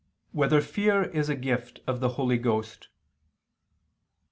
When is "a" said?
1.29-1.35